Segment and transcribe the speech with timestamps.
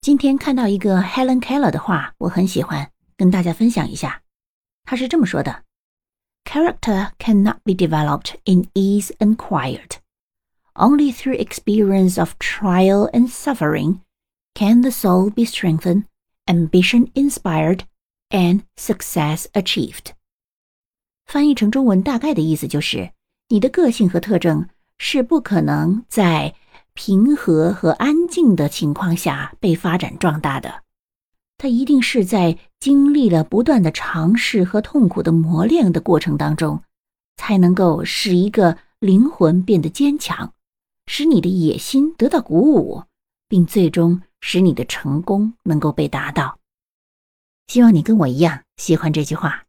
[0.00, 4.22] 今天看到一个 Helen Keller 的话，我很喜欢，跟大家分享一下。
[4.84, 5.64] 他是这么说的：“
[6.44, 9.98] Character cannot be developed in ease and quiet.
[10.74, 14.00] Only through experience of trial and suffering
[14.54, 16.04] can the soul be strengthened,
[16.46, 17.80] ambition inspired,
[18.30, 20.12] and success achieved.”
[21.24, 23.10] 翻译成中文大概的意思就是：
[23.48, 24.68] 你的个性和特征
[24.98, 26.54] 是不可能在
[26.93, 30.83] 平和和安静的情况下被发展壮大的，
[31.57, 36.83] 它一定是在经历了不断的尝试和痛苦的磨练的过程当中，
[37.37, 40.53] 才能够使一个灵魂变得坚强，
[41.07, 43.03] 使你的野心得到鼓舞，
[43.47, 46.59] 并最终使你的成功能够被达到。
[47.67, 49.63] 希望你跟我一样喜欢这句话。